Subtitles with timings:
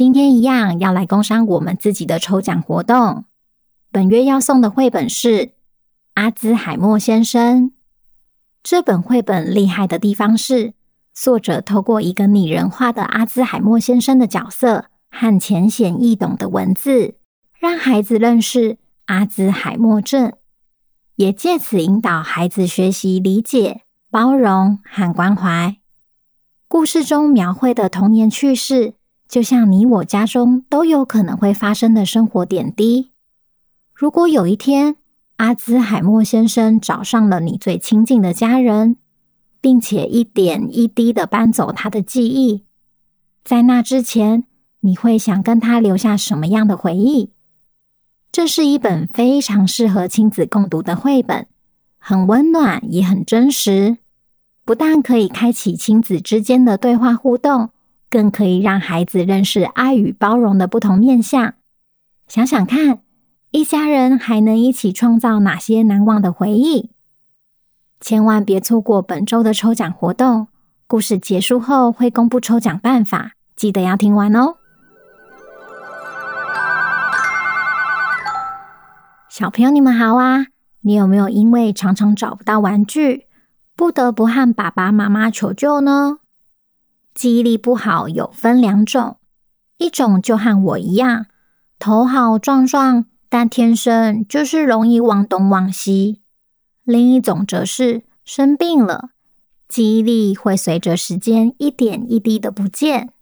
[0.00, 3.26] 今天一样要来工商我们自己的抽奖活动。
[3.92, 5.28] 本月要送的绘本是
[6.14, 7.64] 《阿兹海默先生》。
[8.62, 10.72] 这本绘本厉害的地方是，
[11.12, 17.16] 作者透过一个拟人化的阿兹海默先生的角色和浅显易懂的文字，
[17.58, 20.32] 让孩子认识阿兹海默症，
[21.16, 25.76] 也借此引导孩子学习理解、包容和关怀。
[26.66, 28.94] 故事中描绘的童年趣事，
[29.30, 33.12] 就像你我家中都有可能会发生的生活点滴。
[33.94, 34.96] 如果有一天，
[35.36, 38.96] 阿兹海默先生找上了你最亲近的家人，
[39.60, 42.64] 并且一点一滴的搬走他的记忆，
[43.44, 44.42] 在那之前，
[44.80, 47.30] 你会想跟他留下什么样的回忆？
[48.32, 51.46] 这是一本非常适合亲子共读的绘本，
[51.98, 53.98] 很温暖，也很真实。
[54.64, 57.70] 不但可以开启亲子之间的对话互动。
[58.10, 61.54] 更可以让孩子认识爱与包容的不同面向。
[62.26, 63.00] 想想看，
[63.52, 66.90] 一家人还能一起创造哪些难忘的回忆？
[68.00, 70.48] 千万别错过本周的抽奖活动！
[70.86, 74.56] 故事结束后会公布抽奖办法，记得要听完哦。
[79.28, 80.46] 小朋友，你们好啊！
[80.82, 83.26] 你有没有因为常常找不到玩具，
[83.76, 86.19] 不得不和爸爸妈妈求救呢？
[87.14, 89.18] 记忆力不好有分两种，
[89.78, 91.26] 一种就和我一样，
[91.78, 96.20] 头好壮壮，但天生就是容易忘东忘西；
[96.84, 99.10] 另一种则是生病了，
[99.68, 103.12] 记忆力会随着时间一点一滴的不见。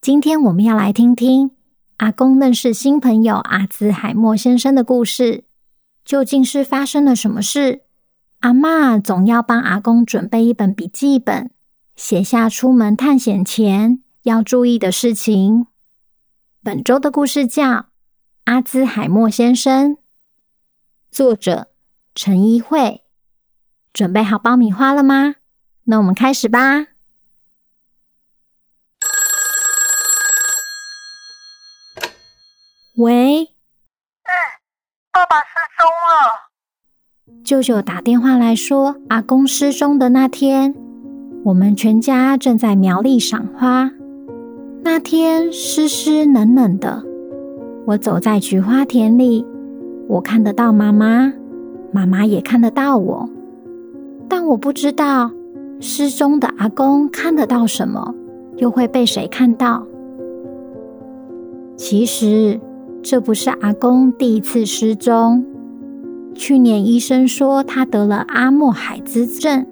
[0.00, 1.50] 今天我们要来听听
[1.98, 5.44] 阿公认识新朋友阿兹海默先生的故事，
[6.04, 7.82] 究竟是发生了什么事？
[8.38, 11.50] 阿嬷总要帮阿公准备一本笔记本。
[12.00, 15.66] 写下出门探险前要注意的事情。
[16.62, 17.64] 本周的故事叫
[18.44, 19.96] 《阿兹海默先生》，
[21.10, 21.70] 作者
[22.14, 23.02] 陈一慧。
[23.92, 25.34] 准备好爆米花了吗？
[25.84, 26.86] 那我们开始吧。
[32.96, 33.42] 喂？
[33.42, 34.32] 嗯，
[35.12, 37.44] 爸爸失踪了。
[37.44, 40.89] 舅舅打电话来说，阿公失踪的那天。
[41.42, 43.90] 我们全家正在苗栗赏花，
[44.82, 47.02] 那天湿湿冷冷的。
[47.86, 49.46] 我走在菊花田里，
[50.06, 51.32] 我看得到妈妈，
[51.92, 53.26] 妈妈也看得到我，
[54.28, 55.30] 但我不知道
[55.80, 58.14] 失踪的阿公看得到什么，
[58.58, 59.86] 又会被谁看到？
[61.74, 62.60] 其实
[63.02, 65.42] 这不是阿公第一次失踪，
[66.34, 69.64] 去年医生说他得了阿莫海兹症。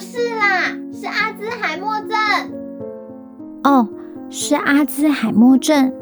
[0.00, 2.16] 不是啦，是阿兹海默症。
[3.64, 3.86] 哦，
[4.30, 5.92] 是阿兹海默症。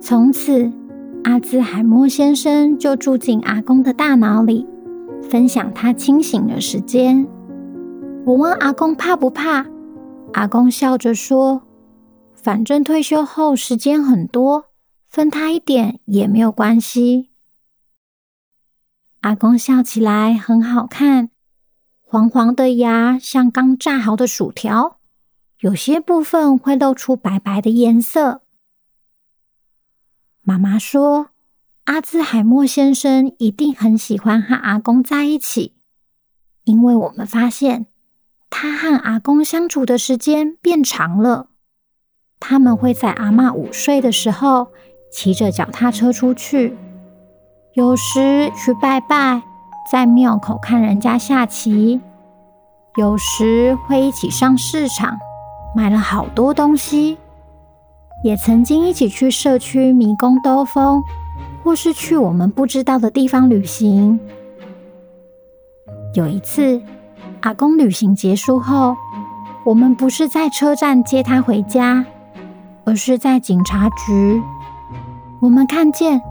[0.00, 0.72] 从此，
[1.24, 4.66] 阿兹海默先生就住进阿公的大脑里，
[5.20, 7.28] 分享他清醒的时间。
[8.24, 9.66] 我问阿公怕不怕，
[10.32, 11.60] 阿公笑着说
[12.32, 14.70] ：“反正退休后时间很多，
[15.10, 17.28] 分他一点也没有关系。”
[19.20, 21.28] 阿公笑起来很好看。
[22.14, 24.98] 黄黄的牙像刚炸好的薯条，
[25.58, 28.42] 有些部分会露出白白的颜色。
[30.40, 31.30] 妈妈说，
[31.86, 35.74] 阿兹海默先生一定很喜欢和阿公在一起，
[36.62, 37.86] 因为我们发现
[38.48, 41.48] 他和阿公相处的时间变长了。
[42.38, 44.68] 他们会在阿嬷午睡的时候
[45.10, 46.76] 骑着脚踏车出去，
[47.72, 49.42] 有时去拜拜。
[49.90, 52.00] 在庙口看人家下棋，
[52.96, 55.18] 有时会一起上市场，
[55.76, 57.18] 买了好多东西。
[58.22, 61.02] 也曾经一起去社区迷宫兜风，
[61.62, 64.18] 或是去我们不知道的地方旅行。
[66.14, 66.80] 有一次，
[67.42, 68.96] 阿公旅行结束后，
[69.66, 72.06] 我们不是在车站接他回家，
[72.84, 74.42] 而是在警察局。
[75.42, 76.22] 我们看见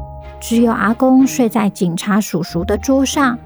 [0.44, 3.40] 只有阿公睡在警察叔叔的桌上，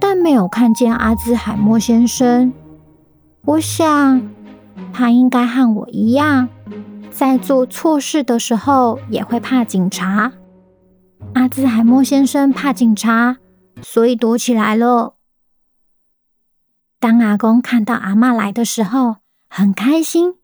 [0.00, 2.52] 但没有看见阿兹海默先生。
[3.44, 4.28] 我想，
[4.92, 6.48] 他应该和我一样。
[7.12, 10.32] 在做错事的时候也会怕警察。
[11.34, 13.36] 阿兹海默先生怕警察，
[13.80, 15.14] 所以躲起来了。
[16.98, 19.18] 当阿公看到阿嬷来的时候，
[19.48, 20.34] 很开心，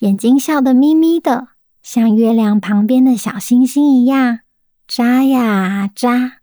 [0.00, 1.48] 眼睛笑得眯眯的，
[1.82, 4.40] 像月亮旁边的小星星一样，
[4.92, 6.40] 扎呀扎。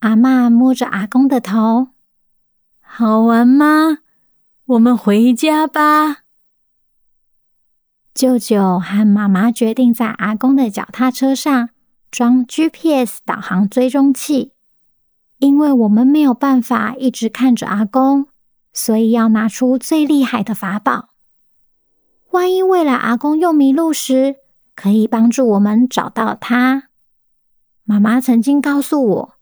[0.00, 1.90] 阿嬷摸着阿公的头，
[2.80, 3.98] 好玩吗？
[4.64, 6.24] 我们回家吧。
[8.12, 11.68] 舅舅和妈妈决定在阿公的脚踏车上
[12.10, 14.50] 装 GPS 导航追踪器，
[15.38, 18.26] 因为我们没有办法一直看着阿公，
[18.72, 21.10] 所以要拿出最厉害的法宝。
[22.32, 24.38] 万一未来阿公又迷路时，
[24.74, 26.88] 可以帮助我们找到他。
[27.84, 29.34] 妈妈曾经告诉我，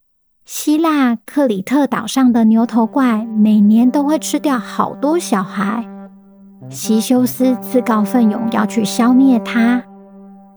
[0.47, 5.87] 希腊克里特岛上的牛头怪每年都会吃掉好多小孩。
[6.71, 9.85] 西修斯自告奋勇要去消灭它，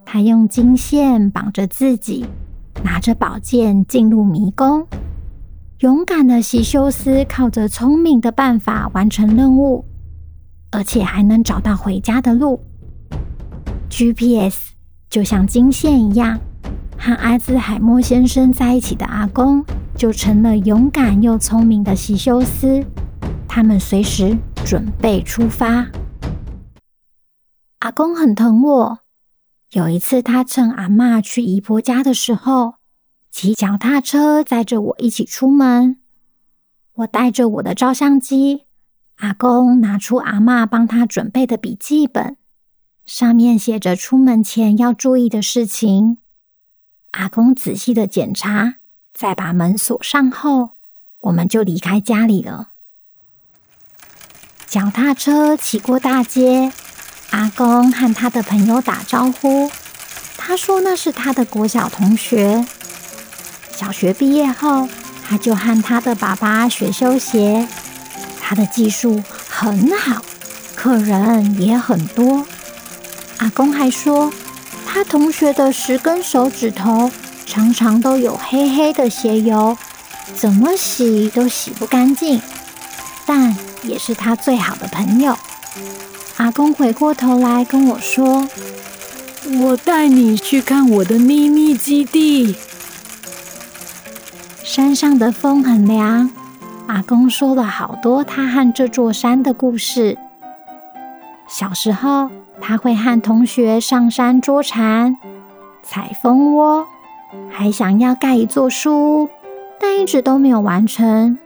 [0.05, 2.25] 他用金线绑着自己，
[2.85, 4.87] 拿着宝剑进入迷宫。
[5.79, 9.83] 勇敢的西修斯靠着聪明的办法完成任务，
[10.71, 12.61] 而且还能找到回家的路。
[13.89, 14.71] GPS
[15.09, 16.39] 就像金线一样，
[17.05, 19.61] 和阿兹海默先生在一起的阿公
[19.93, 22.81] 就成了勇敢又聪明的西修斯。
[23.45, 25.85] 他们随时准备出发。
[27.79, 28.99] 阿公很疼我。
[29.71, 32.75] 有一次，他趁阿嬷去姨婆家的时候，
[33.29, 35.97] 骑脚踏车载着我一起出门。
[36.93, 38.61] 我带着我的照相机，
[39.17, 42.37] 阿公拿出阿嬷帮他准备的笔记本，
[43.05, 46.19] 上面写着出门前要注意的事情。
[47.13, 48.75] 阿公仔细的检查，
[49.13, 50.71] 再把门锁上后，
[51.19, 52.71] 我们就离开家里了。
[54.67, 56.71] 脚踏车骑过大街，
[57.29, 59.69] 阿公和他的朋友打招呼。
[60.37, 62.65] 他说那是他的国小同学。
[63.71, 64.89] 小学毕业后，
[65.23, 67.67] 他就和他的爸爸学修鞋。
[68.41, 70.23] 他的技术很好，
[70.75, 72.45] 客人也很多。
[73.37, 74.33] 阿公还说，
[74.93, 77.09] 他同学的十根手指头
[77.47, 79.75] 常常都有黑黑的鞋油，
[80.35, 82.39] 怎么洗都洗不干净。
[83.25, 85.35] 但也是他最好的朋友。
[86.37, 88.47] 阿公回过头来跟我说
[89.63, 92.55] ：“我带你去看我的秘密基地。”
[94.63, 96.29] 山上的风很凉。
[96.85, 100.19] 阿公说了好多他和这座山的故事。
[101.53, 105.15] 小时候，他会和同学上山捉蝉、
[105.83, 106.83] 采蜂窝，
[107.47, 109.29] 还想要盖一座书屋，
[109.79, 111.37] 但一直都没有完成。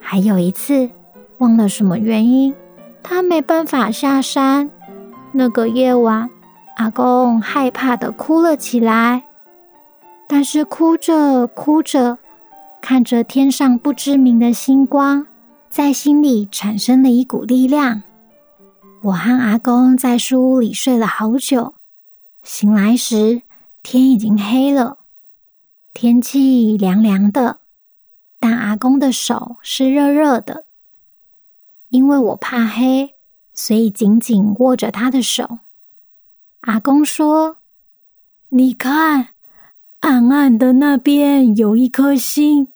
[0.00, 0.88] 还有一次。
[1.36, 2.52] 忘了什么原因，
[3.02, 4.70] 他没办法下山。
[5.30, 6.28] 那个夜晚，
[6.78, 9.22] 阿公害怕的哭了起来。
[10.26, 12.18] 但是哭着哭着，
[12.80, 15.26] 看着天上不知名的星光，
[15.68, 18.02] 在心里产生了一股力量。
[19.00, 21.76] 我和阿公在书屋里睡了好久，
[22.42, 23.42] 醒来时
[23.82, 24.98] 天已经黑了，
[25.94, 27.60] 天气凉凉的，
[28.40, 30.64] 但阿公的手是热热的。
[31.90, 33.14] 因为我怕黑，
[33.54, 35.60] 所以紧紧握着他的手。
[36.62, 37.58] 阿公说
[38.50, 39.28] ：“你看，
[40.00, 42.72] 暗暗的那边有一颗星，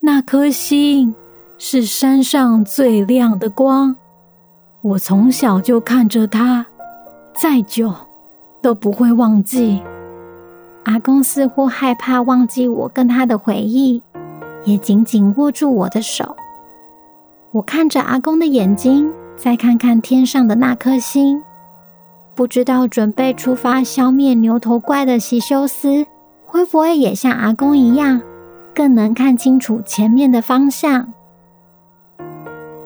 [0.00, 1.14] 那颗星
[1.56, 3.96] 是山上最亮的光。
[4.82, 6.66] 我从小就看着他，
[7.40, 7.94] 再久
[8.60, 9.80] 都不会忘记。”
[10.84, 14.02] 阿公似乎害怕忘记我跟他的回忆，
[14.64, 16.34] 也紧紧握住我的手。
[17.52, 21.40] 我看着阿公的眼睛，再看看天上的那颗星，
[22.34, 26.04] 不知道准备出发消灭牛头怪的西修斯，
[26.44, 28.20] 会不会也像阿公一样，
[28.74, 31.12] 更能看清楚前面的方向？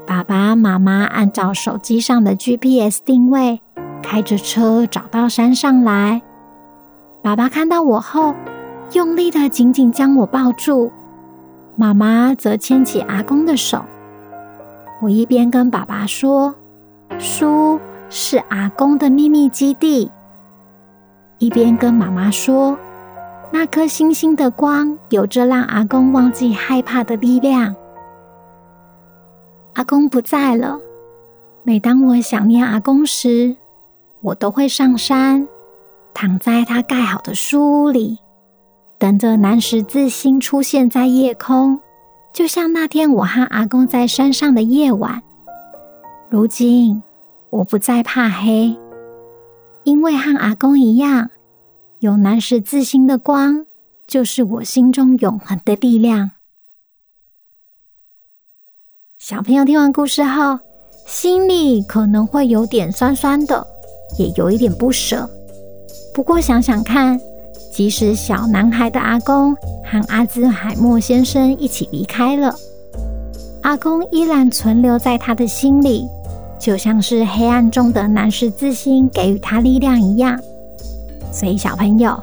[0.06, 3.60] 爸爸妈妈按照手机上的 GPS 定位，
[4.00, 6.22] 开着车找到山上来。
[7.22, 8.32] 爸爸看到我后，
[8.92, 10.92] 用力的紧紧将我抱住，
[11.74, 13.84] 妈妈则牵起阿公的手。
[15.02, 16.54] 我一边跟爸爸说
[17.18, 20.10] ：“书是阿公的秘密基地。”
[21.38, 22.78] 一边跟妈妈说
[23.50, 27.74] ：“那颗星星的光有着让阿公忘记害怕的力量。”
[29.76, 30.80] 阿公不在了。
[31.62, 33.54] 每当我想念阿公时，
[34.22, 35.46] 我都会上山，
[36.14, 38.16] 躺在他盖好的书屋里，
[38.98, 41.78] 等着南十字星出现在夜空，
[42.32, 45.22] 就像那天我和阿公在山上的夜晚。
[46.30, 47.02] 如今，
[47.50, 48.74] 我不再怕黑。
[49.84, 51.28] 因为和阿公一样，
[51.98, 53.66] 有南十字星的光，
[54.06, 56.30] 就是我心中永恒的力量。
[59.28, 60.56] 小朋友听完故事后，
[61.04, 63.66] 心里可能会有点酸酸的，
[64.16, 65.28] 也有一点不舍。
[66.14, 67.20] 不过想想看，
[67.72, 69.52] 即使小男孩的阿公
[69.82, 72.54] 和阿兹海默先生一起离开了，
[73.62, 76.06] 阿公依然存留在他的心里。
[76.60, 80.40] 就像是黑暗中的南十字星给予他力量一样，
[81.32, 82.16] 所以小朋友，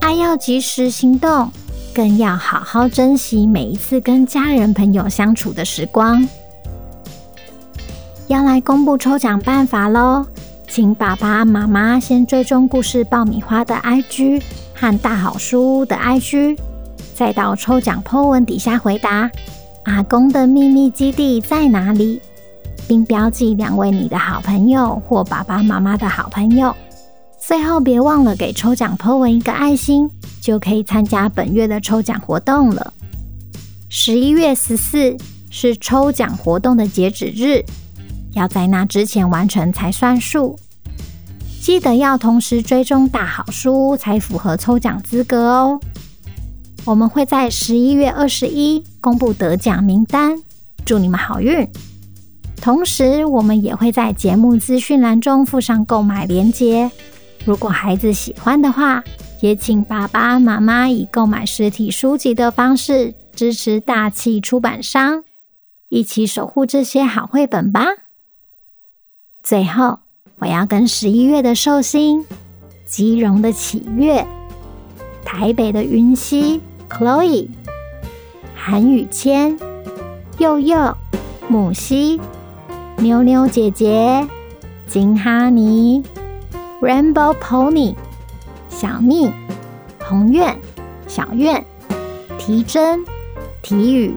[0.00, 1.48] 爱要及时行动，
[1.94, 6.26] 更要好好珍惜每一次跟家人朋友相处的时光。
[8.28, 10.24] 要来公布抽奖办法喽，
[10.66, 14.42] 请爸爸妈妈先追踪故事爆米花的 IG
[14.74, 16.56] 和大好书屋的 IG，
[17.14, 19.30] 再到抽奖 po 文底下回答：
[19.84, 22.20] 阿公的秘密基地在哪里？
[22.88, 26.74] 并标记两位你的好朋友或爸爸妈妈的好朋友，
[27.38, 30.10] 最后别忘了给抽奖 po 文一个爱心，
[30.42, 32.92] 就可以参加本月的抽奖活动了。
[33.88, 35.16] 十一月十四
[35.50, 37.64] 是抽奖活动的截止日，
[38.32, 40.58] 要在那之前完成才算数。
[41.60, 45.80] 记得要同时追踪大好书才符合抽奖资格哦。
[46.84, 50.36] 我们会在十一月二十一公布得奖名单，
[50.84, 51.68] 祝你们好运！
[52.56, 56.90] 同时，我们也会在节目资讯栏中附上购买链接。
[57.44, 59.04] 如果孩子喜欢的话，
[59.42, 65.24] 也请爸爸妈妈以购买实体书籍的方式支持大气出版商，
[65.88, 67.86] 一起守护这些好绘本吧。
[69.42, 69.98] 最后，
[70.38, 72.24] 我要跟十一月的寿星、
[72.86, 74.24] 吉荣的启月、
[75.24, 77.48] 台北的云溪、Chloe、
[78.54, 79.58] 韩宇谦、
[80.38, 80.96] 佑佑、
[81.48, 82.20] 母溪。
[82.98, 84.24] 妞妞姐姐、
[84.86, 86.00] 金哈尼、
[86.80, 87.96] Rainbow Pony、
[88.72, 89.30] 小蜜、
[90.00, 90.58] 宏愿、
[91.06, 91.64] 小愿、
[92.38, 93.04] 提真、
[93.62, 94.16] 提宇、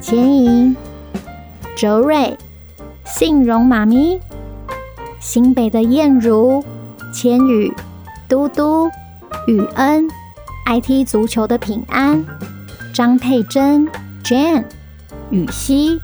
[0.00, 0.76] 千莹、
[1.74, 2.36] 周瑞、
[3.04, 4.20] 信荣妈咪、
[5.18, 6.64] 新北的燕如、
[7.12, 7.72] 千羽、
[8.28, 8.88] 嘟嘟、
[9.48, 10.06] 雨恩、
[10.66, 12.24] 爱踢足球的平安、
[12.94, 13.88] 张佩珍、
[14.22, 14.64] Jane、
[15.30, 16.00] 雨熙、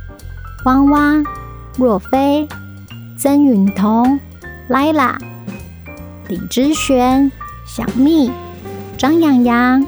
[0.64, 1.24] 汪汪。
[1.78, 2.48] 若飞、
[3.18, 4.18] 曾允彤、
[4.70, 5.18] Lila、
[6.26, 7.30] 李之璇、
[7.76, 8.32] 小蜜、
[8.96, 9.86] 张洋洋、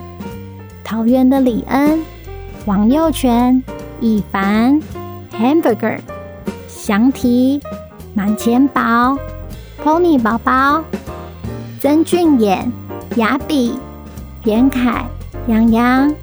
[0.85, 2.05] 桃园的李恩、
[2.67, 3.65] 王佑全、
[3.99, 4.79] 一凡、
[5.33, 5.99] Hamburger、
[6.69, 7.59] 祥提、
[8.13, 9.17] 满钱宝、
[9.83, 10.85] Pony 宝宝、
[11.81, 12.71] 曾俊衍、
[13.17, 13.79] 雅比、
[14.45, 15.07] 严凯、
[15.47, 16.15] 洋洋、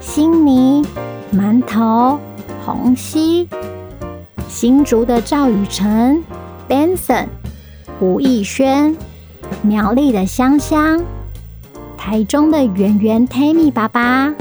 [0.00, 0.84] 欣妮、
[1.32, 2.18] 馒头、
[2.66, 3.48] 红熙。
[4.48, 6.24] 新竹的赵雨辰、
[6.68, 7.28] Benson、
[8.00, 8.96] 吴艺轩、
[9.62, 11.02] 苗栗的香香、
[11.96, 14.32] 台中的圆圆、Tammy 爸爸、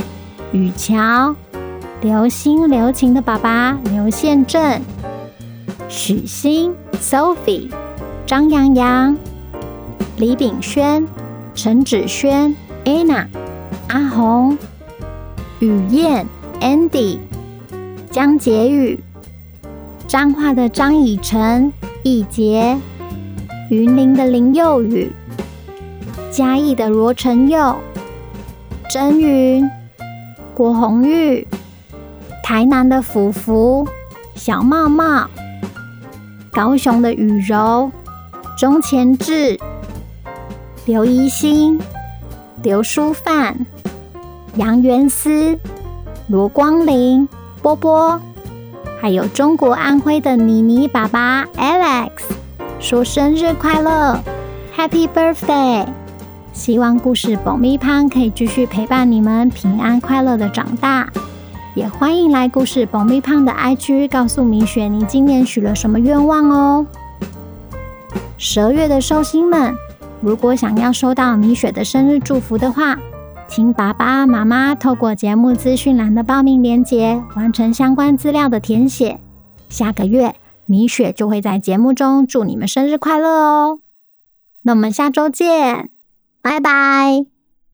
[0.51, 1.36] 雨乔、
[2.01, 4.82] 流星流情的爸爸刘宪正、
[5.89, 7.70] 许昕、Sophie、
[8.25, 9.18] 张洋洋、
[10.18, 11.06] 李炳轩、
[11.53, 13.27] 陈芷萱、Anna、
[13.89, 14.58] 阿红、
[15.60, 16.25] 雨燕、
[16.60, 17.20] Andy、
[18.10, 19.00] 江洁宇。
[20.12, 21.72] 彰化的张以晨、
[22.03, 22.77] 易杰，
[23.72, 25.10] 云林的林佑宇，
[26.30, 27.78] 嘉义的罗成佑，
[28.90, 29.66] 真云，
[30.54, 31.48] 郭红玉，
[32.44, 33.88] 台南的福福，
[34.36, 35.25] 小茂茂，
[36.51, 37.90] 高雄的雨柔，
[38.58, 39.58] 钟前志，
[40.86, 41.80] 刘怡欣，
[42.63, 43.66] 刘淑范，
[44.56, 45.58] 杨元思，
[46.28, 47.25] 罗光林，
[47.62, 48.22] 波波。
[49.00, 52.10] 还有中国安徽的妮妮爸爸 Alex
[52.81, 54.19] 说生日快乐
[54.75, 55.85] ，Happy Birthday！
[56.51, 61.07] 希望故事保密胖可以继续陪伴你们平安快乐的长大。
[61.75, 66.85] 也欢迎来故事保密胖的 IG 告诉米雪你今年许了什么愿望哦。
[68.39, 69.75] 十二月的寿星们，
[70.19, 72.97] 如果想要收到米雪的生日祝福的话，
[73.47, 79.19] 请爸爸妈妈透过节目资讯栏的报名链接完成相关资料的填写。
[79.69, 80.33] 下个月
[80.72, 83.82] 米雪就会在节目中祝你们生日快乐哦！
[84.62, 85.90] 那我们下周见，
[86.42, 87.30] 拜拜。